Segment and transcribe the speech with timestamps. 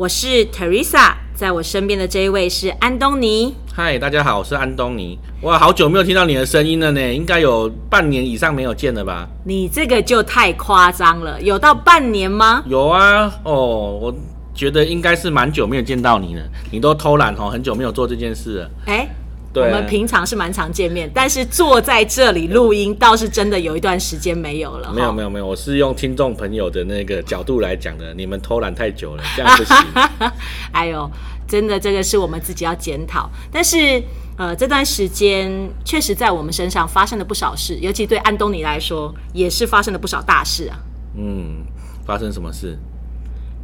[0.00, 3.54] 我是 Teresa，在我身边的这一位是安东尼。
[3.70, 5.18] 嗨，大家好，我是安东尼。
[5.42, 9.28] 哇，好久没有听到你的声音了呢，应该有半年以上没有见了吧？
[9.44, 12.62] 你这个就太夸张了，有到半年吗？
[12.66, 14.14] 有啊，哦，我
[14.54, 16.42] 觉得应该是蛮久没有见到你了。
[16.70, 18.70] 你都偷懒哦，很久没有做这件事了。
[18.86, 19.10] 哎，对
[19.54, 24.92] 我们平常是蛮常见面，但是坐在这里录音倒是真的有一段时间没有了。
[24.92, 28.14] 没有没有没有，我是用听众朋友的那个角度来讲的。
[28.14, 29.76] 你们偷懒太久了，这样不行。
[30.70, 31.10] 哎呦，
[31.48, 33.28] 真的这个是我们自己要检讨。
[33.50, 34.00] 但是
[34.36, 35.50] 呃，这段时间
[35.84, 40.78] 确实在我们身上发生了不少事，尤其对安东尼来说，也是发生了不少大事啊。
[41.16, 41.64] 嗯，
[42.06, 42.78] 发生什么事？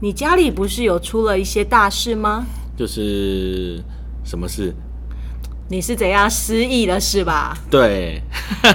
[0.00, 2.44] 你家里不是有出了一些大事吗？
[2.76, 3.80] 就是
[4.24, 4.74] 什么事？
[5.68, 7.56] 你是怎样失忆了是吧？
[7.70, 8.22] 对，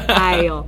[0.07, 0.65] 哎呦，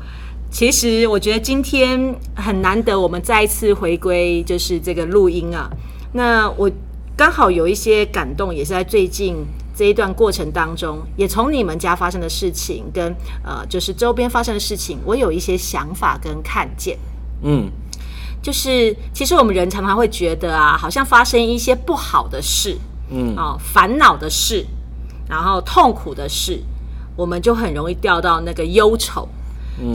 [0.49, 5.69] 其实我觉得今天很难得，我们再一次回归就是这个录音啊。
[6.13, 6.71] 那我
[7.17, 9.35] 刚好有一些感动，也是在最近
[9.75, 13.13] 这一段过程当中，也从你们家发生的事情跟
[13.44, 16.97] 呃，就是周边发生的事情，我有一些想法跟看见。
[17.41, 17.69] 嗯，
[18.41, 22.77] 就是其实我们人常常会觉得啊，好像发生一些不好的事，
[23.09, 24.66] 嗯哦，烦恼的事，
[25.33, 26.61] 然后痛苦的事，
[27.15, 29.27] 我们就很容易掉到那个忧愁，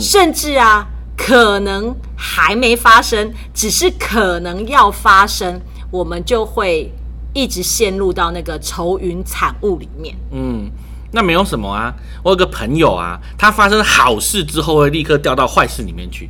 [0.00, 0.84] 甚至啊，
[1.17, 5.61] 可能还没发生，只是可能要发生，
[5.92, 6.92] 我们就会
[7.33, 10.16] 一直陷入到那个愁云惨雾里面。
[10.33, 10.69] 嗯，
[11.12, 11.94] 那没有什么啊。
[12.25, 16.28] 我有个朋友啊，他发生好事之后会立刻掉到坏事里面去。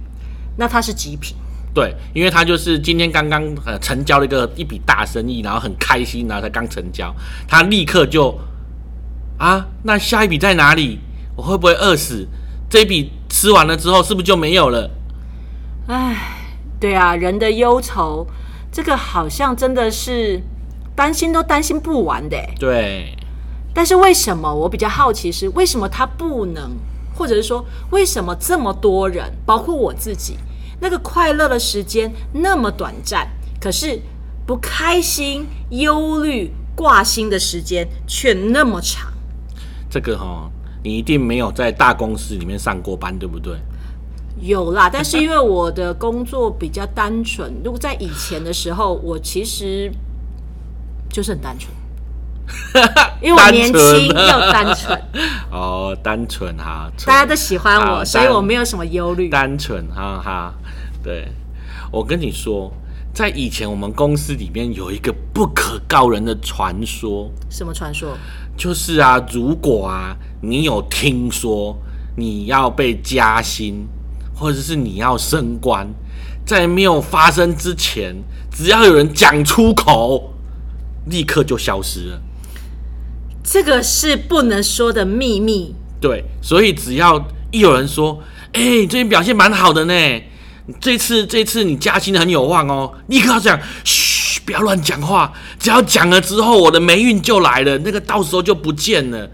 [0.58, 1.34] 那他是极品，
[1.72, 7.10] 对，因为他就是今天刚刚呃成交了一个一笔大生意，然后很开心，然后才刚成交，
[7.48, 8.38] 他立刻就
[9.38, 10.99] 啊，那下一笔在哪里？
[11.37, 12.26] 我会不会饿死？
[12.69, 14.91] 这一笔吃完了之后，是不是就没有了？
[15.87, 16.16] 唉，
[16.81, 18.27] 对啊，人的忧愁，
[18.71, 20.43] 这个好像真的是
[20.94, 22.54] 担心都担心不完的欸。
[22.59, 23.16] 对，
[23.72, 26.72] 但是为什么我比较好奇是为什么他不能，
[27.15, 30.37] 或者是说为什么这么多人，包括我自己，
[30.81, 33.28] 那个快乐的时间那么短暂，
[33.60, 34.00] 可是
[34.44, 39.12] 不开心、忧虑、挂心的时间却那么长。
[39.91, 40.50] 这个哈、
[40.82, 43.56] 你一定没有在大公司里面上过班，对不对？
[44.41, 49.91] 有啦， 但是因为我的工作比较单纯，如果在以前的时候，我其实
[51.10, 51.72] 就是很单纯，
[53.21, 55.03] 因为我年轻又单纯，
[55.50, 59.28] 哦，单纯哈，大家都喜欢我，所以我没有什么忧虑。
[59.28, 60.54] 单纯，哈哈。
[61.03, 61.27] 对，
[61.91, 62.71] 我跟你说，
[63.15, 68.16] 在以前我们公司里面有一个不可告人的传说，什么传说？
[68.58, 71.78] 就是啊，如果啊你有听说
[72.16, 73.86] 你要被加薪，
[74.34, 75.86] 或者是你要升官，
[76.44, 78.16] 在没有发生之前，
[78.50, 80.34] 只要有人讲出口，
[81.06, 82.20] 立刻就消失了。
[83.44, 85.74] 这个是不能说的秘密。
[86.00, 88.20] 对，所以只要一有人说，
[88.52, 90.22] 哎、你最近表现蛮好的呢，
[90.80, 94.07] 这次这次你加薪很有望哦，立刻要讲，嘘，
[94.48, 99.28] 不要乱讲话，只要讲了之后，我的霉运就来了，那个到时候就不见了。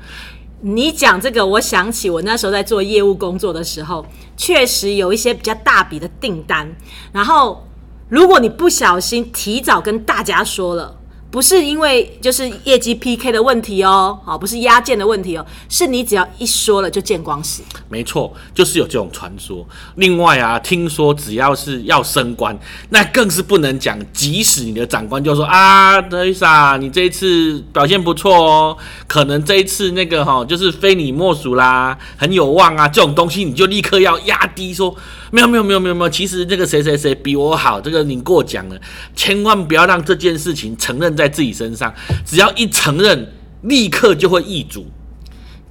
[0.63, 4.05] 你讲这个，我想起我那时候在做业务工作的时候，
[4.37, 6.69] 确实有一些比较大笔的订单，
[7.13, 7.65] 然后
[8.09, 10.97] 如果你不小心提早跟大家说了。
[11.35, 17.65] 不是因为就是业绩 PK 的问题哦，好，不是压件的问题哦，是你只要一说了就见光死。
[17.89, 19.67] 没错，就是有这种传说。
[19.97, 22.57] 另外啊，听说只要是要升官，
[22.91, 23.99] 那更是不能讲。
[24.13, 28.77] 即使你的长官就说啊，德伊莎，你这一次表现不错哦，
[29.09, 34.95] 可能这一次那个哈、就是非你莫属啦，很有望啊，这种东西你就立刻要压低说，
[35.35, 38.81] 没有没有没有没有没有，其实这个谁谁谁比我好，这个你过奖了，
[39.17, 41.93] 千万不要让这件事情承认在自己身上，
[42.25, 43.33] 只要一承认，
[43.63, 44.87] 立刻就会易主。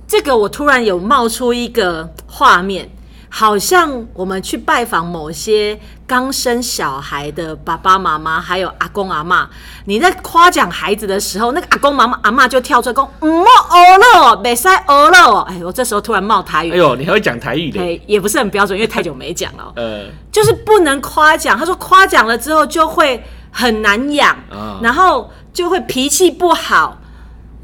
[0.05, 2.89] 这个我突然有冒出一个画面，
[3.29, 9.47] 好像我们去拜访某些刚生小孩的爸爸妈妈，还有阿公阿妈，
[9.85, 17.79] 你在夸奖孩子的时候，那个阿公妈妈阿妈就跳出来讲：“唔好学了哦，别使学了哦。”哎，我这时候突然冒台语，哎呦，你还会讲台语的？
[17.79, 19.73] 哎，也不是很标准，因为太久没讲了哦。
[19.75, 21.57] 呃，就是不能夸奖。
[21.57, 26.97] 他说夸奖了之后就会很难养，啊然后就会脾气不好。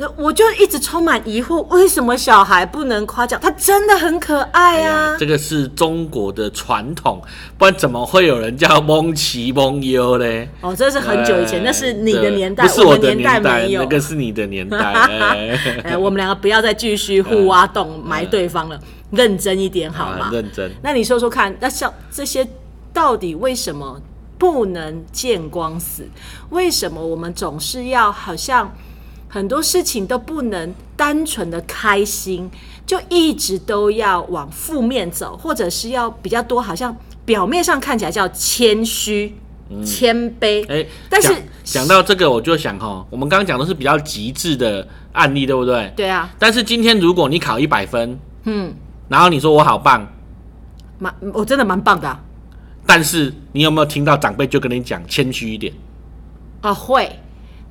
[0.01, 3.37] 那我就一直充满疑惑，为什么小孩不能夸奖？
[3.41, 5.17] 他真的很可爱啊！
[5.19, 7.21] 这个是中国的传统，
[7.57, 10.47] 不然怎么会有人叫蒙奇蒙优嘞？
[10.61, 13.81] 哦，这是很久以前，那是你的年代，不是我的年代，没有。
[13.81, 14.77] 那个是你的年代。
[15.83, 18.79] 哎，我们两个不要再继续互挖洞埋对方了，
[19.11, 20.29] 认真一点好吗？
[20.31, 20.71] 认真。
[20.81, 22.47] 那你说说看，那像这些
[22.93, 24.01] 到底为什么
[24.37, 26.07] 不能见光死？
[26.51, 28.73] 为什么我们总是要好像？
[29.29, 32.49] 很多事情都不能单纯的开心，
[32.85, 39.35] 就一直都要往负面走，或者是要比较多，好像表面上看起来叫谦虚、
[39.85, 40.67] 谦卑。
[40.67, 41.31] 哎，但是
[41.63, 45.93] 讲到这个，我就想哈，我们刚刚讲的是比较极致的案例，对不对？
[45.95, 46.27] 对啊。
[46.39, 48.73] 但是今天如果你考一百分，嗯，
[49.07, 50.11] 然后你说我好棒，
[50.97, 52.19] 蛮我真的蛮棒的。
[52.87, 55.71] 但是你有没有听到长辈就跟你讲谦虚一点？
[56.61, 57.19] 啊，会。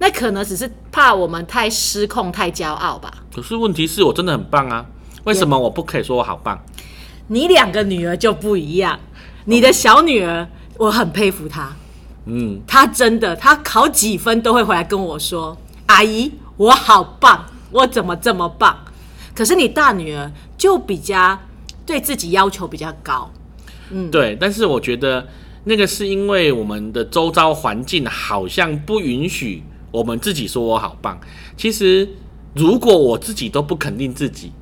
[0.01, 3.13] 那可能只是怕我们太失控、太骄傲吧。
[3.35, 4.87] 可是问题是我真的很棒啊！
[5.25, 6.59] 为什么我不可以说我好棒？
[7.27, 8.99] 你两个女儿就不一样。
[9.45, 10.49] 你的小女儿，
[10.79, 11.77] 我很佩服她。
[12.27, 15.57] 嗯，她真的，她考几分都会回来跟我说
[15.87, 18.79] ：“阿姨，我好棒，我怎么这么棒？”
[19.35, 21.39] 可是你大女儿就比较
[21.85, 23.31] 对自己要求比较高。
[23.91, 24.37] 嗯，对。
[24.41, 25.27] 但是我觉得
[25.65, 29.63] 那个是因为我们的周遭环境好像不允许。
[29.91, 31.19] 我们自己说我好棒，
[31.57, 32.09] 其实
[32.55, 34.53] 如果我自己都不肯定自己，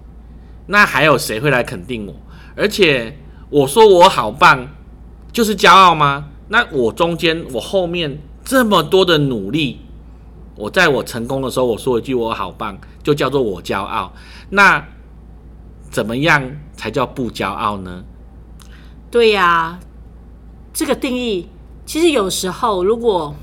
[0.66, 2.14] 那还有谁会来肯定我？
[2.54, 3.18] 而且
[3.50, 4.68] 我说我好棒，
[5.32, 6.28] 就是骄傲吗？
[6.48, 9.80] 那我中间我后面这么多的努力，
[10.54, 14.12] 我在我成功的时候我说一句我好棒，就叫做我骄傲。
[14.50, 14.86] 那
[15.90, 18.04] 怎么样才叫不骄傲呢？
[19.10, 19.80] 对呀，
[20.72, 21.48] 这个定义
[21.84, 23.34] 其实有时候如果。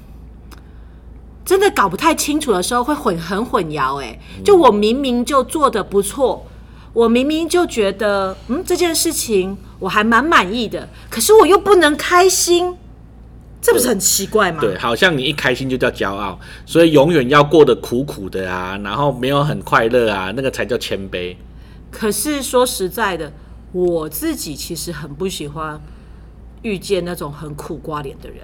[1.45, 4.01] 真的搞不太清楚的时候，会混很混淆。
[4.01, 6.45] 哎，就我明明就做的不错，
[6.93, 12.77] 我明明就觉得，嗯，这件事情我还蛮满意的，可是我又不能开心，
[13.61, 14.59] 这不是很奇怪吗？
[14.61, 21.35] 对，好像你一开心就叫骄傲，所以永远要过得苦苦的啊，然后没有很快乐啊，那个才叫谦卑。
[21.91, 23.31] 可是说实在的，
[23.71, 25.81] 我自己其实很不喜欢
[26.61, 28.39] 遇见那种很苦瓜脸的人。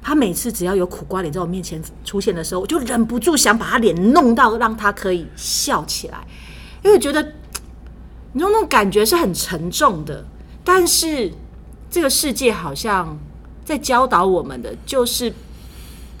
[0.00, 6.26] 他每次只要有苦瓜脸在我面前出现的时候，我就忍不住想把他脸弄到让他可以笑起来，
[6.82, 7.22] 因为觉得
[8.32, 10.24] 你说那种感觉是很沉重的。
[10.64, 11.30] 但是
[11.90, 13.18] 这个世界好像
[13.64, 15.32] 在教导我们的，就是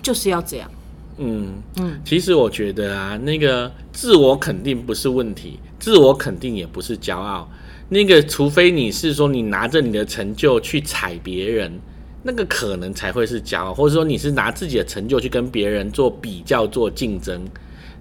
[0.02, 0.70] 就是要这样。
[1.18, 7.48] 嗯嗯，其实我觉得啊，那个自我肯定不是问题，自我肯定也不是骄傲。
[7.88, 11.72] 那个除非你是说你拿着你的成就去踩别人。
[12.22, 17.40] 那个可能才会是骄傲，或者说你是拿自己的成就去跟别人做比较、做竞争，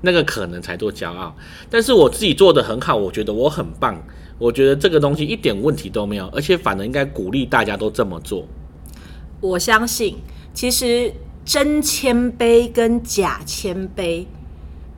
[0.02, 1.36] 那个可能才做骄傲。
[1.70, 4.02] 但是我自己做的很好，我觉得我很棒，
[4.40, 8.46] 我觉得这个东西一点问题都没有，而且反而应该鼓励大家都这么做。
[9.40, 10.18] 我相信，
[10.52, 11.14] 其实
[11.46, 14.26] 真谦卑跟假谦卑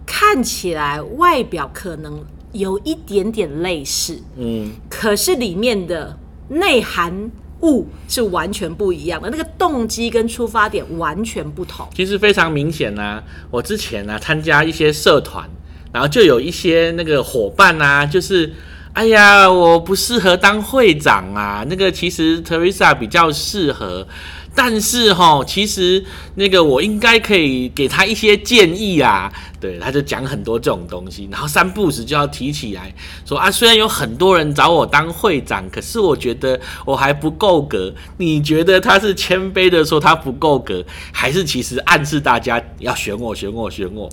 [0.05, 2.23] 看起来外表可能
[2.53, 6.17] 有一点点类似，嗯，可是里面的
[6.47, 7.29] 内涵。
[7.61, 11.87] 物是完全不一样的，那个动机跟出发点完全不同。
[11.95, 13.21] 其实非常明显呐，
[13.51, 15.49] 我之前呢参加一些社团，
[15.91, 18.53] 然后就有一些那个伙伴呐，就是
[18.93, 24.07] 哎呀，我不适合当会长啊，那个其实 Teresa 比较适合。
[24.55, 26.03] 但是哈，其实
[26.35, 29.31] 那个我应该可以给他一些建议啊。
[29.59, 32.93] 对，他就讲很多这种东西，然后三不时就要提起来
[33.25, 33.51] 说啊。
[33.51, 37.93] 虽然有很多人找我当会长，可是我觉得我还不够格。
[38.17, 44.09] 你觉得他是谦卑的说他不够格，还是其实暗示大家要选我、选我、选我？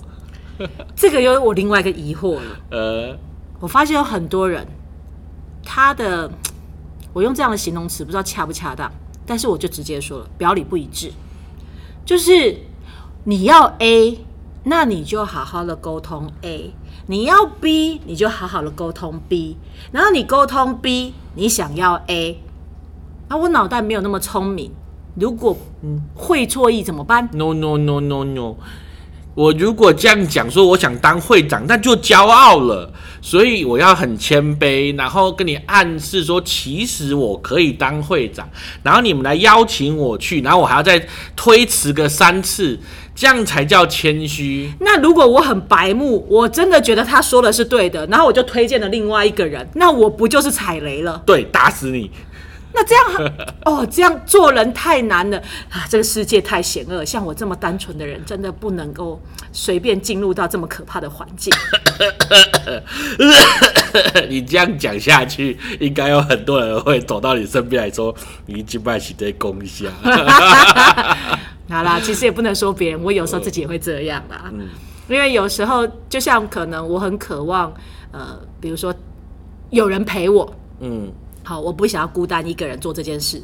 [0.95, 2.41] 这个又我另外一个疑惑了。
[2.71, 3.17] 呃，
[3.59, 4.67] 我发现有很多人，
[5.63, 6.29] 他的
[7.13, 8.91] 我用这样的形容词，不知道恰不恰当。
[9.27, 11.11] 但是我就直接说了，表里不一致，
[12.05, 12.57] 就是
[13.25, 14.19] 你要 A，
[14.63, 16.71] 那你就好好的沟通 A；
[17.07, 19.57] 你要 B，你就好好的沟通 B。
[19.91, 22.41] 然后你沟通 B，你想要 A，
[23.27, 24.71] 那我脑袋没有那么聪明，
[25.15, 25.57] 如果
[26.15, 28.55] 会错意怎么办？No no no no no。
[29.37, 32.91] 我如果这样讲说，我想当会长，那就骄傲了。
[33.21, 38.49] 所以我要很谦卑，然后跟你暗示说，其实我可以当会长。
[38.81, 42.79] 然后你们来邀请我去，然后我还要再推迟个三次，
[43.13, 44.73] 这样才叫谦虚。
[44.79, 51.21] 那如果我很白目，我真的觉得他说的是对的，然后我就推荐了另外一个人，那我不就是踩雷了？
[51.27, 52.09] 对，打死你。
[52.77, 53.33] 那这样
[53.65, 55.37] 哦，这样做人太难了
[55.71, 55.87] 啊！
[55.89, 59.19] 这个世界太险恶，像我这么单纯的人，真的不能够
[59.51, 61.51] 随便进入到这么可怕的环境。
[64.29, 68.13] 你这样讲下去，应该有很多人会走到你身边来说
[68.45, 69.87] ：“你今拜起在攻一下。
[71.69, 74.51] 好啦，其实也不能说别人，我有时候自己也会这样啦。
[74.53, 74.69] 嗯
[75.09, 77.73] 因为有时候，就像可能我很渴望，
[78.11, 78.93] 呃，比如说
[79.69, 81.09] 有人陪我，嗯，
[81.47, 83.41] 好，我不想要孤单一个人做这件事，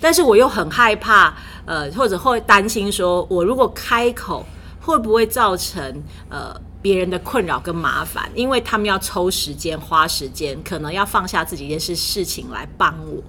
[0.00, 1.32] 但是我又很害怕，
[1.64, 4.44] 呃，或者会担心说，我如果开口，
[4.80, 8.28] 会不会造成呃别人的困扰跟麻烦？
[8.34, 13.22] 因为他们要抽时间、花时间，可能要放下自己一件事事情来帮我。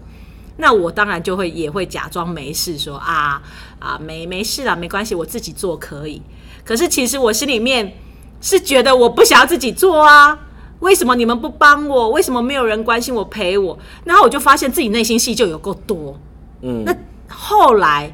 [0.58, 3.40] 那我当然就会也会假装没事，说啊
[3.78, 6.20] 啊没没事啦，没关系，我自己做可以。
[6.66, 7.96] 可是其实我心里面
[8.42, 10.40] 是觉得我不想要自己做啊，
[10.80, 12.10] 为什么你们不帮我？
[12.12, 13.78] 为什么没有人关心我陪我？
[14.04, 16.20] 然后我就发现自己内心戏就有够多。
[16.62, 16.96] 嗯，那
[17.28, 18.14] 后来，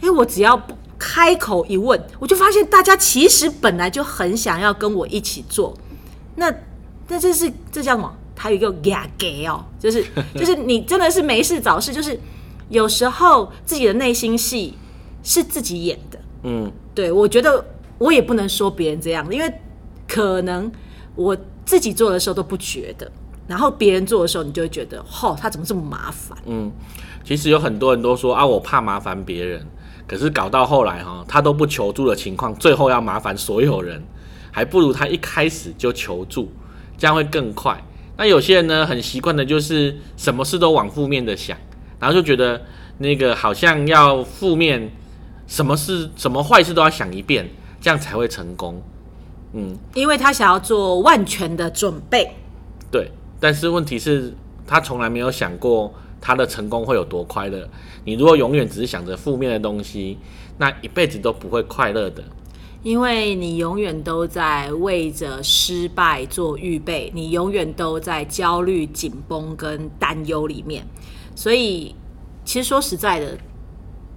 [0.00, 5.74] 哎，我只要不开口一问，我就发现大家其实本来就很想要跟我一起做。
[6.36, 6.52] 那
[7.08, 8.14] 那这是这叫什么？
[8.36, 10.04] 他有一个假给哦，就是
[10.34, 12.18] 就是你真的是没事找事，就是
[12.68, 14.74] 有时候自己的内心戏
[15.22, 16.18] 是自己演的。
[16.42, 16.70] 嗯。
[16.94, 17.64] 对，我觉得
[17.98, 19.52] 我也不能说别人这样，因为
[20.06, 20.70] 可能
[21.14, 23.10] 我自己做的时候都不觉得，
[23.46, 26.36] 然后别人做的时候，你就会觉得，吼，他怎么这么麻烦？
[26.46, 26.70] 嗯，
[27.24, 29.66] 其实有很多人都说啊，我怕麻烦别人，
[30.06, 34.02] 可是搞到后来哈，他都不求助的情况，最后要麻烦所有人，
[34.50, 36.52] 还不如他一开始就求助，
[36.98, 37.82] 这样会更快。
[38.16, 41.56] 那有些人呢，很习惯的就是什么事都往负面的想，
[41.98, 42.62] 然后就觉得
[42.98, 44.90] 那个好像要负面。
[45.46, 47.46] 什么事、什么坏事都要想一遍，
[47.78, 48.82] 这样才会成功。
[49.54, 52.28] 嗯，因为他想要做万全的准备。
[52.90, 54.34] 对，但是问题是，
[54.66, 57.68] 他从来没有想过他的成功会有多快乐。
[58.04, 60.18] 你如果永远只是想着负面的东西，
[60.58, 62.22] 那一辈子都不会快乐的。
[62.82, 70.86] 因为你永远都在为着失败做预备，你永远都在焦虑、紧绷跟担忧里面。
[71.34, 71.94] 所以，
[72.44, 73.38] 其实说实在的，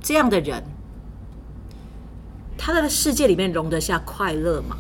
[0.02, 0.62] 这样的人。
[2.58, 4.76] 他的世界里面容得下快乐吗？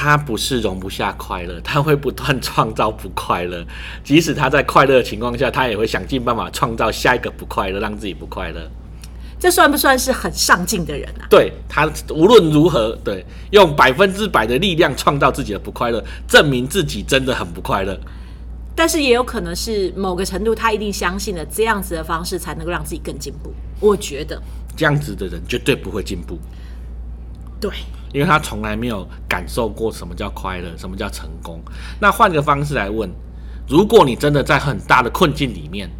[0.00, 3.66] 他不是容不下快乐，他会不断创造不快乐。
[4.04, 8.70] 即使他在快乐的情况下，他也会想尽办法创造下一个不快乐，让自己不快乐。
[9.40, 11.26] 这算不算是很上进的人啊？
[11.28, 17.98] 对他无论如何，对用百分之百的力量创造自己的不快乐，证明自己真的很不快乐。
[18.76, 23.52] 但是也有可能是某个程度，他一定相信了这样子的方式才能够让自己更进步。
[23.80, 24.40] 我觉得。
[24.76, 26.38] 这样子的人绝对不会进步，
[27.60, 27.72] 对，
[28.12, 31.60] 因为他从来没有感受过什么叫快乐，什么叫成功。
[32.00, 33.10] 那换个方式来问，
[33.68, 35.90] 如果你真的在很大的困境里面，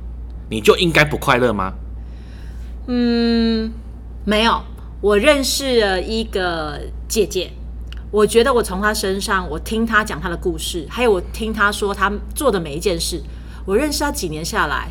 [0.50, 1.73] 你就应该不快乐吗？
[2.87, 3.71] 嗯，
[4.25, 4.62] 没有。
[5.00, 7.50] 我认识了一个姐姐，
[8.11, 13.23] 我觉得我从她身上，我听她讲她的故事，还有我听她说她做的每一件事，
[13.65, 14.88] 我认识她几年下来，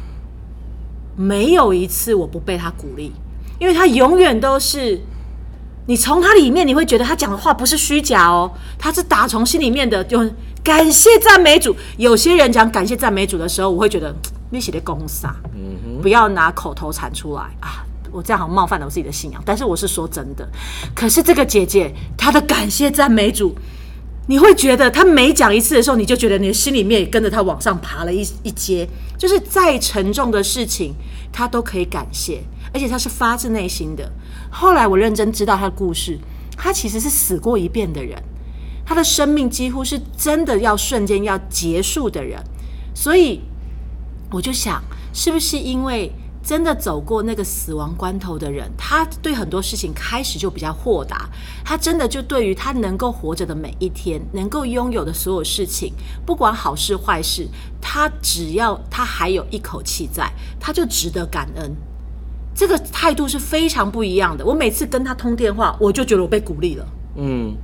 [1.15, 3.11] 没有一次我不被她鼓励。
[3.59, 5.01] 因为他永远都是，
[5.87, 10.19] 你从他里面你会觉得他讲的话不是虚假哦，他是打从心里面的，就
[10.63, 11.75] 感谢赞美主。
[11.97, 14.13] 有些人讲感谢赞美主的时候，我会觉得
[14.51, 15.35] 你写的公傻，
[16.01, 17.83] 不要拿口头禅出来啊！
[18.11, 19.41] 我这样好冒犯了我自己的信仰。
[19.45, 20.47] 但是我是说真的，
[20.93, 23.55] 可是这个姐姐她的感谢赞美主，
[24.27, 30.93] 你会觉得她每讲一次的时候，你就觉得你的心里面也跟着她往上爬了一一阶，就是再沉重的事情，
[31.31, 32.43] 她都可以感谢。
[32.73, 34.11] 而且她是发自内心的。
[34.49, 36.17] 后来我认真知道他的故事，
[36.55, 38.21] 他其实是死过一遍的人，
[38.85, 42.41] 他的生命几乎是真的要瞬间要结束的人。
[42.93, 43.41] 所以
[44.31, 46.11] 我就想，是不是因为
[46.41, 51.29] 真的走过那个死亡关头的人，他对很多事情开始就比较豁达，
[51.63, 55.93] 他真的就对于他能够活着的每一天，能够拥有的所有事情，
[56.25, 57.47] 不管好事坏事，
[57.81, 61.75] 他只要他还有一口气在，他就值得感恩。
[62.57, 64.43] 这个态度是非常不一样的。
[64.43, 66.83] 我每次跟他通电话，我就觉得我被鼓励了。
[67.15, 67.55] 嗯，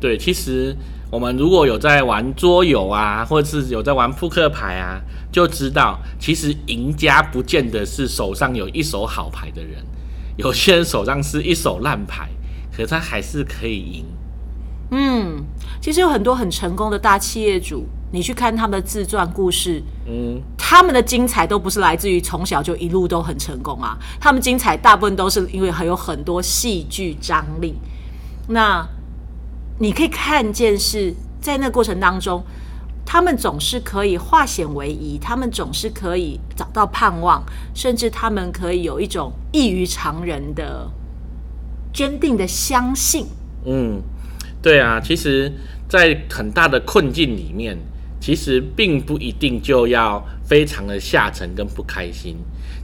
[0.00, 0.76] 对，其实
[1.08, 5.00] 我们如果有在玩桌游啊，或者是有在玩扑克牌啊，
[5.30, 9.84] 就知道，其实赢家不见得是手上有一手好牌的人，
[10.36, 12.28] 有些人手上是一手烂牌，
[12.76, 14.04] 可他还是可以赢。
[14.90, 15.44] 嗯，
[15.80, 17.86] 其实有很多很成功的大企业主。
[18.14, 27.74] 你去看他们的自传故事，嗯，他们的精彩都不是来自于从小就一路都很成功啊，他们精彩大部分都是因为还有很多戏剧张力。
[28.46, 28.86] 那
[29.80, 32.40] 你可以看见是在那过程当中，
[33.04, 37.42] 他们总是可以化险为夷，他们总是可以找到盼望，
[37.74, 40.88] 甚至他们可以有一种异于常人的
[41.92, 43.26] 坚定的相信。
[43.66, 44.00] 嗯，
[44.62, 45.52] 对啊，其实，
[45.88, 47.76] 在很大的困境里面，
[48.24, 52.34] 其实并不一定就要非常的下沉跟不开心。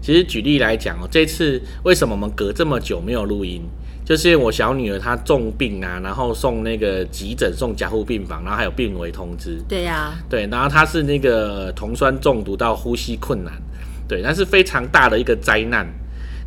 [0.02, 3.62] 其实举例来讲哦，这次为什么我们隔这么久没有录音？
[4.04, 9.58] 就是因为我小女儿她重病啊，然后送那个急诊，送加护病房，然后还有病危通知。
[9.66, 13.54] 对呀、对，然后她是那个酮酸中毒到呼吸困难，
[14.06, 15.86] 对，那是非常大的一个灾难。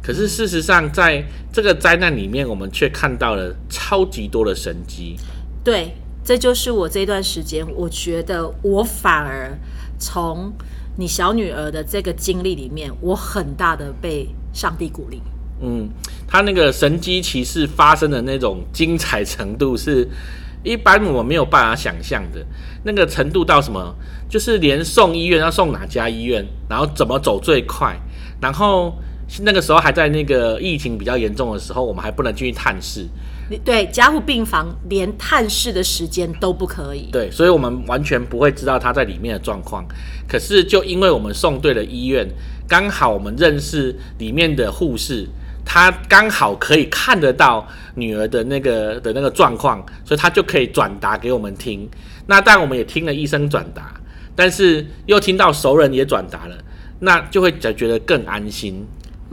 [0.03, 5.15] 可是事实上，在这个灾难里面，我们却看到了超级多的神迹。
[5.63, 9.57] 对，这就是我这段时间，我觉得我反而
[9.99, 10.53] 从
[10.95, 15.21] 你小女儿的这个经历里面，我很大的被上帝鼓励。
[15.61, 15.89] 嗯，
[16.27, 20.07] 他那个神机骑士发生的那种精彩程度，是
[20.63, 22.45] 一般我没有办法想象的。
[22.83, 23.95] 那个程度到什么？
[24.29, 27.95] 就是连送医院要送哪家医院，然后怎么走最快，
[28.41, 28.93] 然后
[29.41, 33.07] 那个时候还在那个疫情比较严重的时候，我们还不能进去探视。
[33.63, 37.09] 对加护病房连探视的时间都不可以。
[37.11, 39.85] 对，所以我们完全不会知道他在里面的状况。
[40.27, 42.27] 可是就因为我们送对了医院，
[42.67, 45.27] 刚好我们认识里面的护士，
[45.65, 51.87] 他刚好可以看得到女儿的那个的那个状况，所以他就可以转达给我们听。
[52.27, 53.93] 那但我们也听了医生转达，
[54.35, 56.55] 但是又听到熟人也转达了，
[56.99, 58.85] 那就会觉得更安心。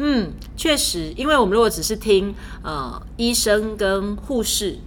[0.03, 4.79] 嗯，确实，因为我们如果只是听呃医生跟护士，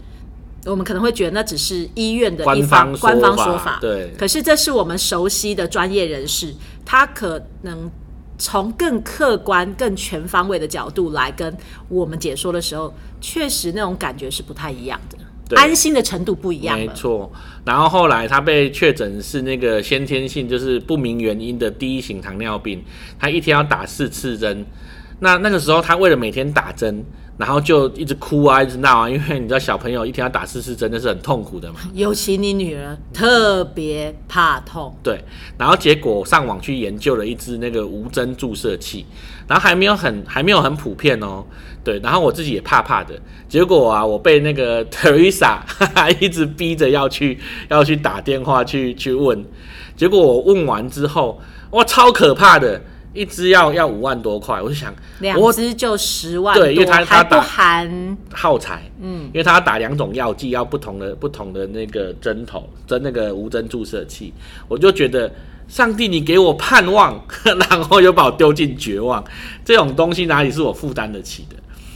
[0.65, 3.77] 我们可能会觉得那只是医院的一官方方官方说法。
[3.79, 6.51] 对可是这是我们熟悉的专业人士，
[6.83, 7.91] 他可能
[8.39, 11.55] 从更客观、更全方位的角度来跟
[11.89, 12.91] 我们解说的时候，
[13.21, 15.17] 确实那种感觉是不太一样的，
[15.47, 16.75] 对安心的程度不一样。
[16.75, 17.31] 没错，
[17.63, 22.83] 然后后来他被确诊是那个先天性，就是不明原因的第一型糖尿病，
[23.19, 24.65] 他一天要打四次针。
[25.19, 27.03] 那那个时候他为了每天打针，
[27.37, 31.79] 然后就一直哭啊，一直闹啊， 因为你知道小朋友一天要打四次针，那是很痛苦的嘛。
[31.93, 35.23] 尤其你女儿特别怕痛，对，
[35.57, 39.05] 然后结果上网去研究了一支那个无针注射器，
[39.47, 41.43] 然后还没有很还没有很普遍哦。
[41.83, 43.13] 对，然后我自己也怕怕的，
[43.49, 49.45] 结果啊，我被那个 Teresa 哈 哈一直逼着要去要去打电话去去问，
[49.97, 52.81] 结果我问完之后，哇，超可怕的，
[53.13, 64.33] 一支要要五万多块，我就想两我只就十万多，对因为他他不含耗材，嗯，因为他要打两种药剂，要不同的不同的那个针头，针那个无针注射器，
[64.67, 65.31] 我就觉得
[65.67, 67.23] 上帝，你给我盼望，
[67.69, 69.23] 然后又把我丢进绝望，
[69.63, 71.55] 这种东西哪里是我负担得起的？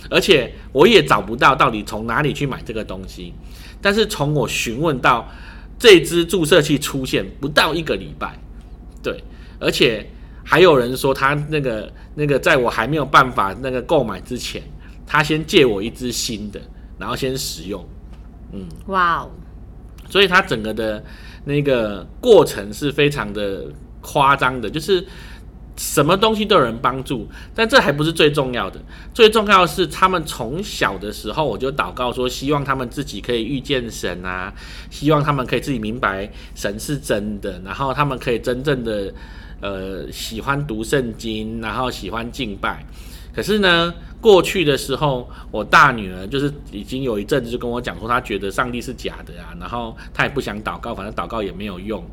[0.10, 3.34] 而且我也找不到到底从哪里去买这个东西。
[3.82, 5.30] 但是从我询问到
[5.78, 8.40] 这支注射器出现不到一个礼拜，
[9.04, 9.24] 对，
[9.60, 10.10] 而且
[10.50, 14.64] 还有人说他那个那个在我还没有办法那个购买之前，
[15.06, 16.62] 他先借我一支新的，
[16.98, 17.86] 然后先使用，
[18.54, 18.66] 嗯。
[18.86, 19.30] 哇哦，
[20.10, 21.04] 所以他整个的
[21.44, 23.66] 那个过程是非常的
[24.00, 25.06] 夸张的，就是
[25.76, 28.80] 什么东西都有人帮助，但这还不是最重要的，
[29.14, 34.54] 最重要的是他们从小的时候我就祷告说，希望他们自己可以遇见神啊，
[34.90, 39.14] 希望他们可以自己明白神是真的，然后他们可以真正的
[39.62, 42.86] 呃喜欢读圣经，然后喜欢敬拜。
[43.34, 52.04] 可是呢，过去的时候，我大女儿就是已经有一阵子就跟我讲说，她觉得上帝是假的啊，然后她也不想祷告，反正祷告也没有用。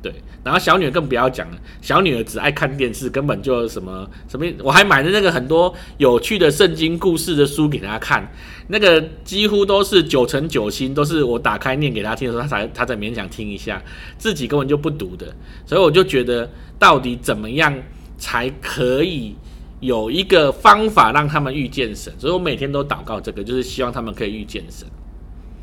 [0.00, 8.24] 对，然后小女儿更不要讲了，小女儿只爱看电视，根本就什么什么，我还买了那个很多有趣的圣经故事的书给她看，
[8.68, 13.82] 那个几乎都是九成九星，都是我打开念给她听的时候，她才她才勉强听一下，
[14.16, 15.34] 自己根本就不读的，
[15.66, 17.74] 所以我就觉得到底怎么样
[18.16, 19.34] 才可以
[19.80, 24.86] 有一个方法让他们遇见神，所以我每天都祷告这个，就是希望他们可以遇见神。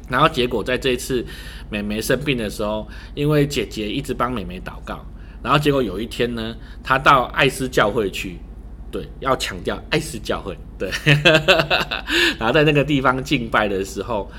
[0.10, 1.26] 然后结果在这一次
[1.70, 5.04] 美眉生病的时候，因为姐姐一直帮美眉祷告，
[5.42, 8.38] 然后结果有一天呢，她到爱斯教会去，
[8.92, 10.92] 对，要强调爱斯教会，对，
[12.38, 14.32] 然后在那个地方敬拜的时候，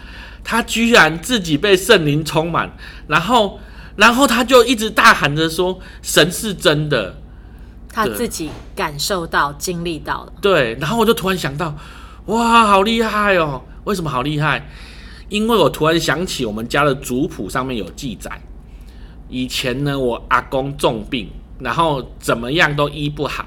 [0.44, 2.70] 她居然自己被圣灵充满，
[3.08, 3.58] 然后，
[3.96, 7.16] 然后他就一直大喊着说：“神是真的。”
[7.88, 10.32] 他自己感受到、经历到了。
[10.40, 11.74] 对，然后我就突然想到，
[12.26, 13.62] 哇，好厉害哦！
[13.85, 14.68] 为什么好厉害？
[15.28, 18.30] 因为我突然想起我们家的族谱上面有记载，
[19.28, 23.46] 以前呢，我阿公重病，然后怎么样都医不好，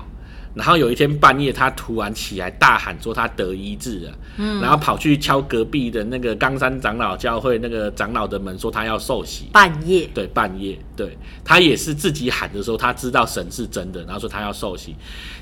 [0.56, 9.50] 然后有一天半夜，他突然起来大喊说他得医治了，嗯，然后跑去敲隔壁的那个冈山长老教会那个长老的门，说他要受洗。
[9.54, 14.96] 半夜，对，半夜，对他也是自己喊的时候，他知道神是真的，然后说他要受洗。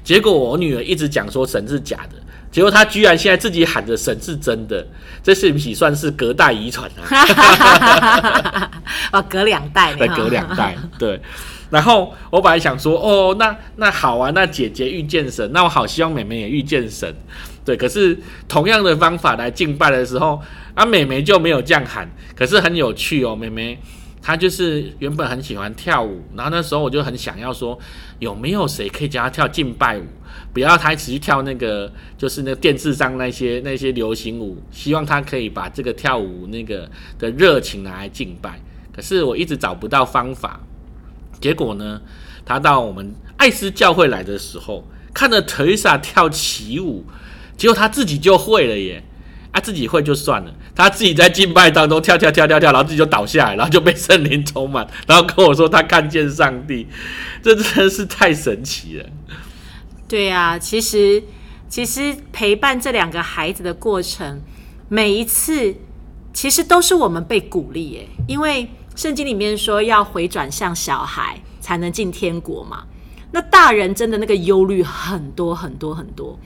[0.04, 2.16] 结果我女儿一直讲说神是假的，
[2.52, 4.86] 结果他居然现在自己喊着神是真的，
[5.24, 8.72] 这是不是算是隔代遗传啊？
[9.14, 11.22] 哦，隔两代， 对，隔两代，对。
[11.70, 17.14] 然后我本来想说，哦，那那好啊，那姐姐遇见神，那我好希望妹妹也遇见神，
[17.66, 17.76] 对。
[17.76, 20.42] 可是同样的方法来敬拜的时候，
[20.74, 22.10] 啊，妹妹就没有这样喊。
[22.36, 23.78] 可是很有趣哦，妹妹
[24.22, 27.78] 她就是原本很喜欢跳舞，然后那时候我就很想要说，
[28.20, 30.04] 有没有谁可以教她跳敬拜舞，
[30.54, 38.58] 不要她一直去跳那个就是那电视上那些那些流行舞，希望她可以把这个跳舞那个的热情拿来敬拜。
[38.96, 40.62] 可是我一直找不到方法。
[41.40, 42.02] 结果呢，
[42.46, 47.06] 他到我们爱斯教会来的时候，看着特丽莎跳起舞，
[47.56, 49.04] 结果他自己就会了耶！
[49.52, 56.88] 啊，自己会就算了，他自己在敬拜当中跳跳跳跳跳，然后自己就倒下来，然后就被圣灵充满，然后跟我说他看见上帝，
[57.44, 59.06] 这真的是太神奇了。
[60.08, 61.24] 对呀，其实
[61.70, 64.42] 其实陪伴这两个孩子的过程，
[64.90, 65.76] 每一次
[66.34, 68.70] 其实都是我们被鼓励耶，因为。
[68.98, 72.84] 圣经里面说要回转向小孩才能进天国嘛？
[73.32, 76.38] 那大人真的那个忧虑很多很多很多，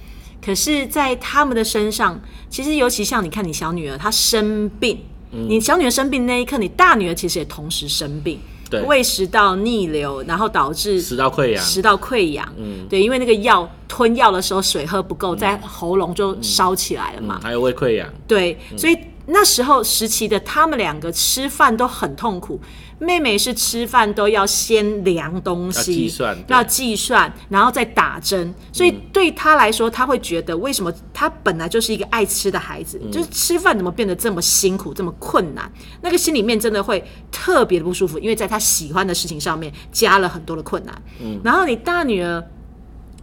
[0.43, 8.37] 可是，在他们的身上，其实尤其像你看，你小女儿她生病，你小女儿生病那一刻，你大女儿其实也同时生病，
[8.69, 18.97] 对，胃食道逆流，然后导致食道溃疡，食道溃疡，嗯，对，因为那个药吞药的时候水喝不够，在喉咙就烧起来了嘛，还有胃溃疡，对，所以。
[19.33, 22.59] 那时候时期的他们两个吃饭都很痛苦，
[22.99, 35.71] 妹妹是吃饭都要先量东西，计算，要计算，然后再打针，所以对她来说，她会觉得为什么她本来就是一个爱吃的孩子，就是吃饭怎么变得这么辛苦，这么困难？
[36.01, 40.93] 那个心里面真的会特别的不舒服，因为在她喜欢的事情上面加了很多的困难。
[41.21, 42.43] 嗯，然后你大女儿，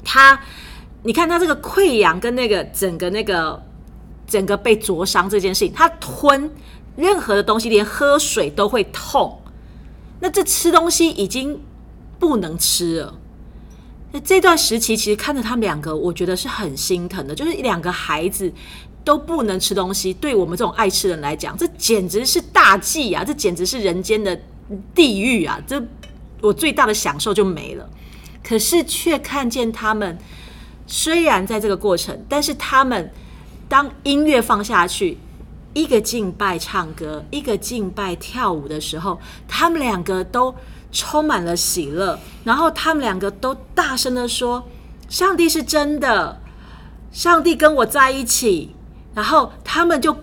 [0.03, 0.41] 她，
[1.03, 3.63] 你看她这个溃疡跟那个整个那个。
[4.29, 6.51] 整个被灼伤这件事情，他吞
[6.97, 9.41] 任何的东西，连喝水都会痛。
[10.21, 11.59] 那这吃东西已经
[12.19, 13.19] 不能吃了。
[14.13, 17.35] 那这段时期，其实看着他们两个，我觉得是很心疼的。
[17.35, 18.53] 就是两个孩子
[19.03, 23.25] 都不能吃东西，对我们这种爱吃人来讲，这简直是大忌啊！
[23.25, 24.39] 这简直是人间的
[24.95, 25.59] 地狱啊！
[25.67, 25.83] 这
[26.43, 27.89] 我最大的享受就没了。
[28.43, 30.19] 可是却看见他们，
[30.87, 33.11] 虽然在这个过程，但是他们。
[33.69, 35.19] 当音乐放下去，
[35.75, 40.55] 一个敬拜唱歌，一个敬拜跳舞的时候，他们两个都
[40.91, 44.67] 充满了喜乐，然后他们两个都大声的说
[45.09, 46.41] ：“上帝是真的，
[47.13, 48.75] 上帝跟我在一起。”
[49.15, 50.17] 然后他们就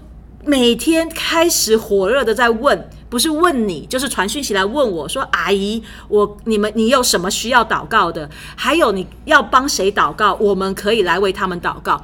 [0.43, 8.27] 每天开始火热的在问，不是问你，就是传讯息来问我说：“阿姨，我你们你有什么需要祷告的？
[8.55, 10.34] 还有你要帮谁祷告？
[10.36, 12.03] 我们可以来为他们祷告。”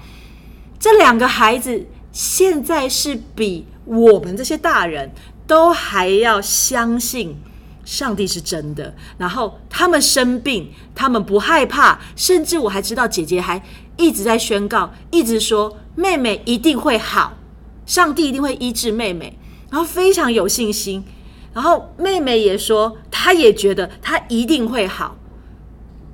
[0.81, 5.11] 这两个孩子现在是比我们这些大人
[5.45, 7.37] 都还要相信
[7.85, 8.95] 上帝是真的。
[9.19, 13.61] 然后他们生病，他们不害怕，甚至我还知道姐姐还
[13.95, 17.37] 一直在宣告，一直说妹妹一定会好，
[17.85, 19.37] 上帝一定会医治妹妹，
[19.69, 21.05] 然后非常有信心。
[21.53, 25.15] 然后妹妹也说，她也觉得她一定会好。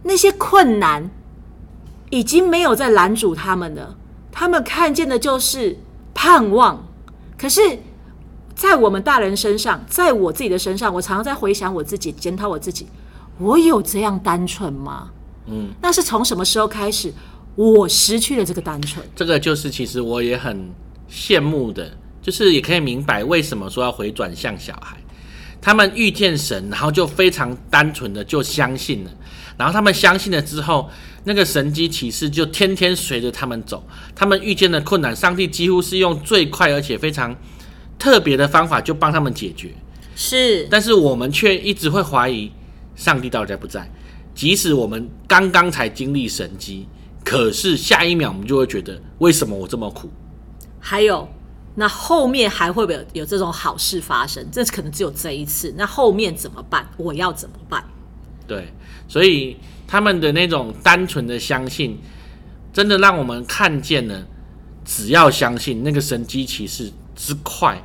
[0.03, 1.09] 那些困难
[2.09, 3.95] 已经没有在拦阻他们了。
[4.39, 5.75] 他们看见的就是
[6.13, 6.87] 盼望，
[7.35, 7.59] 可是，
[8.53, 12.85] 在我们大人身上，在我自己的身上，我常常在回想我自己，检讨我自己，
[13.39, 15.09] 我有这样单纯吗？
[15.47, 17.11] 嗯，那是从什么时候开始，
[17.55, 19.03] 我失去了这个单纯？
[19.15, 20.69] 这个就是其实我也很
[21.09, 24.97] 羡慕的，就是也可以明白为什么说要回转向小孩，
[25.59, 29.11] 他们遇见神，然后就非常单纯的就相信了，
[29.57, 30.89] 然后他们相信了之后。
[31.23, 37.35] 那个神机启示就天天随着他们走，他们遇见的困难，上帝几乎是用最快而且非常
[37.99, 39.75] 特别的方法就帮他们解决。
[40.15, 42.49] 是，但是我们却一直会怀疑
[42.95, 43.91] 上帝到底在不在。
[44.33, 46.87] 即使我们刚刚才经历神机，
[47.25, 50.09] 可是下一秒我们就会觉得，为什么我这么苦？
[50.79, 51.27] 还有，
[51.75, 54.47] 那后面还会不会有这种好事发生？
[54.49, 55.73] 这可能只有这一次。
[55.75, 56.89] 那后面怎么办？
[56.95, 57.83] 我要怎么办？
[58.47, 58.71] 对，
[59.07, 59.57] 所以。
[59.89, 61.97] 他们的那种单纯的相信，
[62.73, 64.21] 真的让我们看见了，
[64.83, 67.81] 只要相信那个神机骑士之快。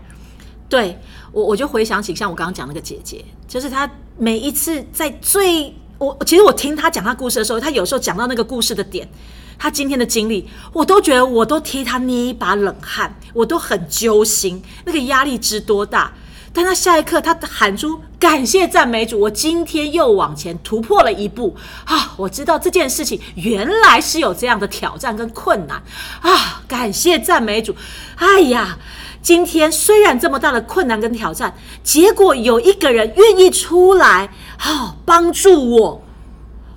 [0.68, 0.98] 对
[1.30, 9.08] 我，我就回想起像我刚刚讲那个姐姐，就是她每一次在最我其实我听她讲她故事的时候，她有时候讲到那个故事的点，
[9.56, 16.12] 他今天的经历，我都觉得我都替他捏一把冷汗，我都很揪心，那个压力之多大。
[16.54, 22.12] 但他下一刻，他喊出感谢赞美主，我今天又往前突破了一步啊！
[22.18, 25.82] 我知道这件事情原来是有这样的挑战跟困难
[26.20, 26.62] 啊！
[26.68, 27.74] 感谢赞美主，
[28.16, 28.76] 哎呀，
[29.22, 36.04] 今天虽然这么大的困难跟挑战，结果有一个人愿意出来，好帮助我，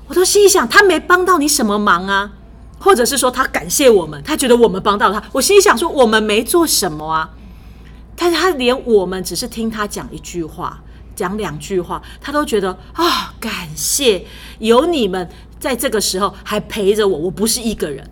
[0.08, 2.32] 我都心想他没帮到你什么忙啊，
[2.80, 7.30] 或者是说他感谢我们，他觉得我们帮到他，我心里想说我们没做什么啊。
[8.16, 10.82] 但是他连我们只是听他讲一句话、
[11.16, 14.26] 讲两句话，他都觉得啊，感谢
[14.60, 18.10] 有你们在这个时候还陪着我，我不是一个人。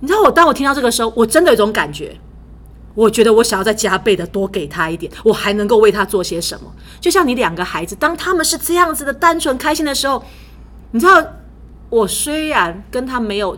[0.00, 2.18] 你知道我当我听到这个时候，我真的有种感觉，
[2.94, 6.72] 我觉得我想要再加倍的多给他一点，我还能够为他做些什么？
[7.00, 10.24] 就像你两个孩子，当他们是这样子的单纯开心的时候，
[10.90, 11.24] 你知道，
[11.90, 13.56] 我虽然跟他没有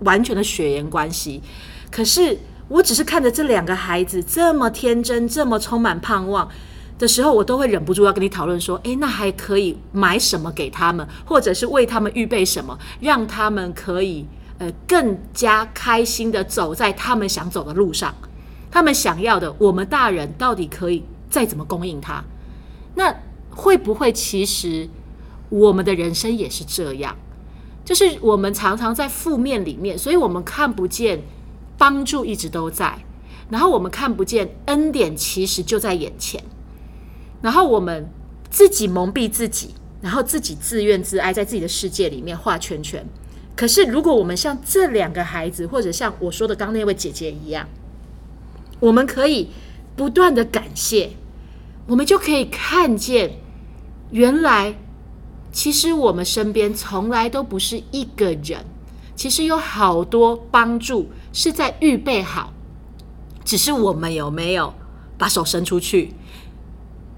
[0.00, 1.42] 完全的血缘关系，
[1.90, 2.38] 可是。
[2.68, 6.48] 我只是看着这两个孩子这么天真、这么充满盼望
[6.98, 14.26] 的时候，我都会忍不住要跟你讨论说：，诶，那还可以买什么给他们，或者是为他们预备什么，让他们可以
[14.58, 18.12] 呃更加开心的走在他们想走的路上。
[18.70, 22.24] 他们想要的，我们大人到底可以再怎么供应他？
[22.96, 23.14] 那
[23.50, 24.88] 会不会其实
[25.50, 27.14] 我们的人生也是这样？
[27.84, 31.22] 就是我们常常在负面里面，所以我们看不见。
[31.78, 32.98] 帮助一直都在，
[33.50, 36.42] 然后我们看不见恩典，其实就在眼前。
[37.42, 38.08] 然后我们
[38.50, 43.06] 自己蒙蔽自己，然后自己自怨自艾，在自己的世界里面画圈圈。
[43.54, 47.68] 可是，如果我们像这两个孩子，或者像我说的刚那位姐姐一样，
[48.80, 49.50] 我们可以
[49.94, 51.10] 不断的感谢，
[51.86, 53.38] 我们就可以看见，
[54.10, 54.74] 原来
[55.52, 58.64] 其实我们身边从来都不是一个人，
[59.16, 61.10] 其实有好多帮助。
[61.32, 62.50] 是在预备好，
[63.44, 64.72] 只是我们有没有
[65.18, 66.14] 把手伸出去，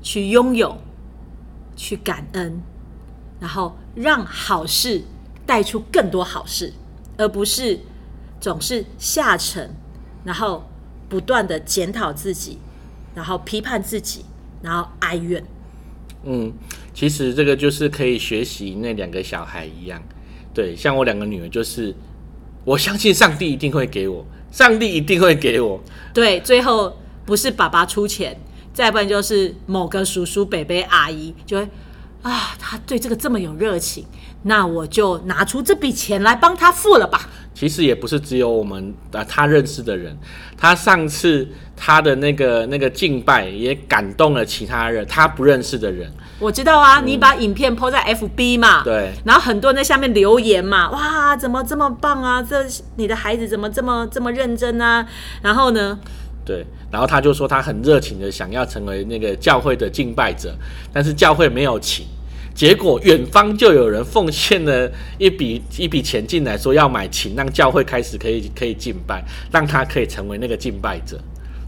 [0.02, 0.76] 去拥有，
[1.76, 2.60] 去感恩，
[3.38, 5.04] 然后让好事
[5.46, 6.72] 带出更多好事，
[7.16, 7.78] 而不是
[8.40, 9.70] 总是下沉，
[10.24, 10.68] 然后
[11.08, 12.58] 不断的检讨自己，
[13.14, 14.24] 然后批判自己，
[14.62, 15.44] 然后哀怨。
[16.24, 16.52] 嗯，
[16.92, 20.02] 其实这个就是可以学习那两个小孩一样，
[20.58, 21.94] 对，像我两个女儿就是。
[22.64, 25.80] 我相信上帝一定会给我，上帝一定会给我。
[26.12, 26.94] 对，最后
[27.24, 28.38] 不是爸爸出钱，
[28.74, 31.62] 再不然就是某个叔叔、伯伯、阿姨就会
[32.20, 34.04] 啊，他对这个这么有热情，
[34.48, 37.28] 那我就拿出这笔钱来帮他付了吧。
[37.54, 40.16] 其实也不是只有我们啊，他认识的人，
[40.56, 46.08] 他上次他的那个那个敬拜也感动了其他人，他不认识的人。
[46.38, 52.40] 我知道啊，你把影片 po 在 FB 嘛，对，然后很多人在下面留言嘛，哇，怎么这么棒啊？
[52.40, 55.04] 这你的孩子怎么这么这么认真啊？
[55.42, 55.98] 然后呢？
[56.44, 60.54] 对，然后他就说他很热情的想要成为那个教会的敬拜者，
[60.92, 62.06] 但是教会没有请。
[62.58, 71.16] 结果远方就有人奉献了一笔一笔钱进来，说要买琴，让教会开始可以可以敬拜，让他可以成为那个敬拜者。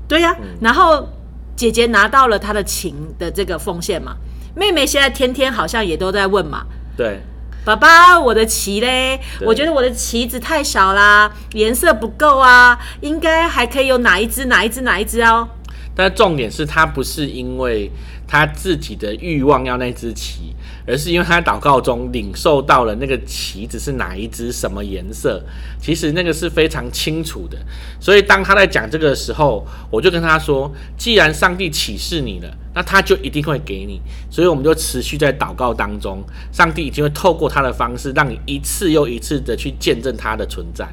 [0.09, 1.09] 对呀，然后
[1.55, 4.17] 姐姐拿到了她的琴的这个奉献嘛，
[4.57, 6.67] 妹妹现在天天好像也都在问嘛。
[6.97, 7.21] 对，
[7.65, 9.21] 爸爸，我的棋嘞？
[9.43, 15.49] 我觉得我的棋子太少啦，颜色不够啊，应该还可以有哪一只哪一只哪一只哦。
[15.95, 17.89] 但重点是他不是因为
[18.27, 20.53] 他自己的欲望要那只旗。
[20.91, 25.43] 而是因为他在祷告中领受到了那个旗子是哪一只、什么颜色，
[25.81, 27.57] 其实那个是非常清楚的。
[28.01, 34.01] 所以当他在讲这个的时候，我就跟他说：“既然上帝启示你了，那他就一定会给你。”
[34.31, 36.23] 所以我们就持续在祷告当中，
[36.53, 40.89] 上帝已经会透过他的方式，让你一次又一次的去见证他的存在。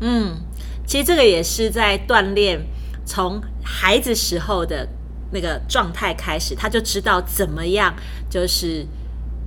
[0.00, 0.36] 嗯，
[0.86, 2.60] 其实这个也是在锻炼
[3.04, 4.88] 从孩子时候的
[5.32, 7.94] 那个状态开始，他就知道怎么样
[8.30, 8.86] 就是。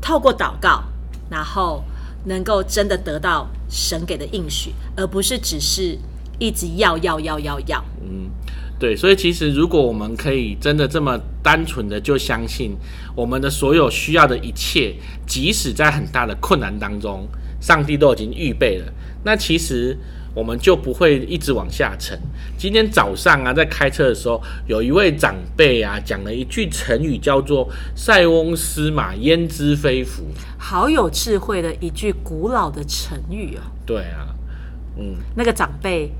[0.08, 0.82] 透过祷告，
[1.30, 1.84] 然后
[2.24, 5.98] 能够真的得到神给的应许，而不是只是
[6.39, 7.84] 一直要要要要要。
[8.02, 8.30] 嗯，
[8.80, 8.96] 对。
[8.96, 12.72] 所以其实如果我们可以真的这么单纯的就相信
[13.17, 17.28] 我们的所有需要的一切，即使在很大的困难当中，
[17.60, 18.93] 上帝都已经预备了，
[19.26, 19.98] 那其实。
[20.38, 22.15] 我们就不会一直往下沉。
[22.60, 30.23] 今天早上啊，在开车的时候，有一位长辈啊，讲了一句成语，叫做“塞翁失马，焉知非福”。
[30.60, 33.62] 好有智慧的一句古老的成语哦。
[33.84, 34.28] 对啊，
[35.00, 36.12] 嗯，那个长辈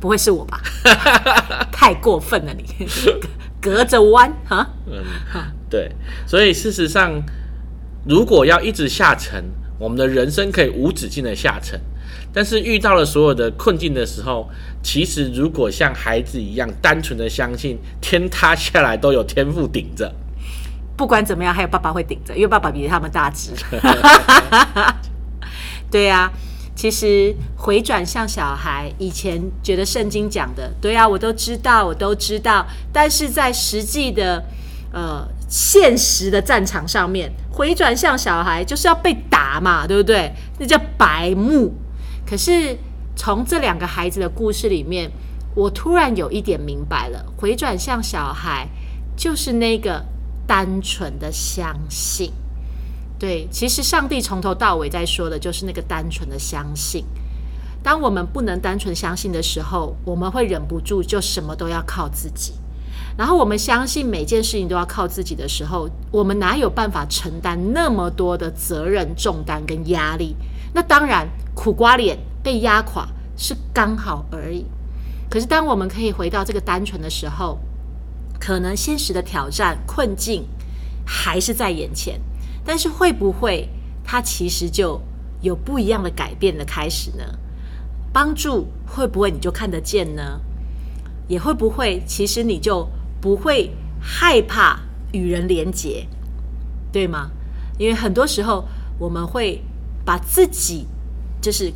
[0.00, 0.58] 不会是我吧？
[1.70, 2.64] 太过分了，你
[3.60, 4.70] 隔着弯哈。
[4.86, 5.04] 嗯，
[5.68, 5.92] 对。
[6.26, 7.22] 所以事实上，
[8.08, 9.44] 如果要一直下沉，
[9.78, 11.78] 我们的人生可以无止境的下沉。
[12.36, 14.46] 但是遇到了所有的困境的时候，
[14.82, 20.14] 其实如果像孩子一样单纯的相信天塌下来都有天赋顶着，
[20.98, 23.52] 不管怎么样，还有爸爸会顶着，因为爸爸比他们大只。
[25.90, 26.30] 对呀、
[26.74, 34.44] 其实回转向小孩，以前觉得圣经讲的，对啊，我都知道，我都知道，但是在实际的
[34.92, 40.30] 呃现实的战场上面，回转向小孩就是要被打嘛，对不对？
[40.58, 41.72] 那叫白目。
[42.26, 42.76] 可是
[43.14, 45.10] 从这两个孩子的故事里面，
[45.54, 48.68] 我突然有一点明白了，回转向小孩
[49.16, 50.04] 就是那个
[50.46, 52.32] 单纯的相信。
[53.18, 57.04] 对，其实上帝从头到尾在说的就是那个单纯的相信。
[57.82, 62.52] 当我们不能单纯相信的时候，我们会忍不住就什么都要靠自己。
[63.16, 70.36] 然后我们相信每件事情都要靠自己的时候，我们哪有办法承担那么多的责任重担跟压力？
[70.74, 74.64] 那当然，苦瓜脸被压垮是刚好而已。
[75.28, 77.58] 可是当我们可以回到这个单纯的时候，
[78.38, 80.46] 可能现实的挑战困境
[81.04, 82.20] 还是在眼前，
[82.64, 83.68] 但是会不会
[84.04, 85.00] 它其实就
[85.40, 87.24] 有不一样的改变的开始呢？
[88.12, 90.40] 帮助会不会你就看得见呢？
[91.26, 92.88] 也会不会其实你就
[93.20, 94.78] 不会害怕
[95.12, 96.06] 与人连结，
[96.92, 97.30] 对吗？
[97.78, 98.64] 因为很多时候
[98.98, 99.62] 我们会
[100.04, 100.86] 把自己
[101.46, 101.72] 就是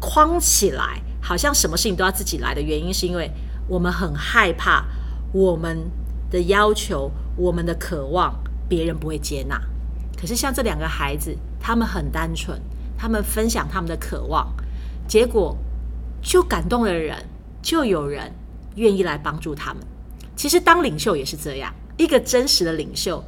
[0.00, 3.30] 框起来，好像什么事情都要自己来的原因，是因为
[3.68, 4.84] 我们很害怕
[5.32, 5.78] 我们
[6.28, 8.34] 的要求、我们的渴望
[8.68, 9.62] 别人不会接纳。
[10.20, 12.60] 可是像这两个孩子，他们很单纯，
[12.98, 14.52] 他们分享他们的渴望，
[15.06, 15.56] 结果
[16.20, 17.24] 就感动了人，
[17.62, 18.32] 就有人
[18.74, 19.80] 愿意来帮助他们。
[20.34, 23.22] 其实当领袖也是这样，一个真实的领袖，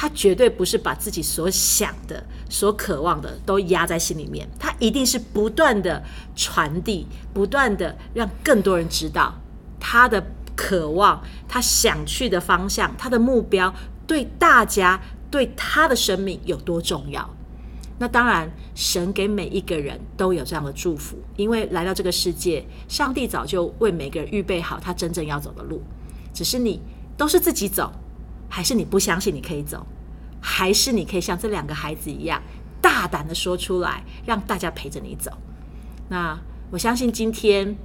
[0.00, 6.00] 他绝对不是把自己所想的、所渴望的都压在心里面，他一定是不断的
[6.36, 9.34] 传递，不断的让更多人知道
[9.80, 13.74] 他的渴望，他想去的方向，他的目标
[14.06, 15.00] 对大家、
[15.32, 17.28] 对他的生命有多重要。
[17.98, 25.82] 那当然，神给每一个人都有这样的祝福，因为来到这个世界，上帝早就为每个人预备好他真正要走的路，
[26.32, 26.80] 只是你
[27.16, 27.90] 都是自己走，
[28.48, 29.86] 还是你不相信你可以走，
[30.40, 32.42] 还是你可以像这两个孩子一样
[32.80, 35.30] 大胆的说出来，让大家陪着你走。
[36.08, 36.38] 那
[36.70, 37.76] 我相信今天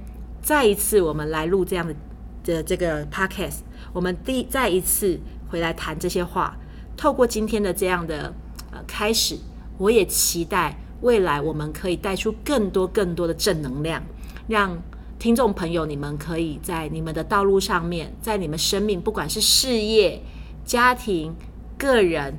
[0.42, 1.94] 再一次我们来录这样的
[2.42, 3.58] 的这个 podcast，
[3.92, 6.56] 我们第再一次回来谈这些话，
[6.96, 8.34] 透过今天的这样的
[8.70, 9.38] 呃开始。
[9.76, 14.00] 我也期待未来我们可以带出更多更多的正能量，
[14.46, 14.80] 让
[15.18, 20.22] 听众朋友你们可以在你们的道路上面，在你们生命不管是事业、
[20.64, 21.34] 家庭、
[21.76, 22.34] 个人，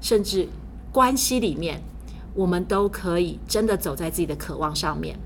[0.00, 0.48] 甚至
[0.92, 1.82] 关系里面，
[2.34, 5.18] 我们都可以真的走在自己的渴望上面。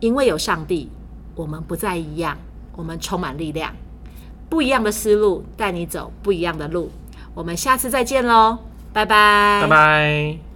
[0.00, 0.90] 因为有上帝，
[1.34, 2.36] 我们不再一样，
[2.76, 3.74] 我们充满力量。
[4.50, 6.90] 不一样的思路带你走不一样的路。
[7.34, 8.58] 我们下次再见喽，
[8.92, 10.53] 拜拜，拜拜。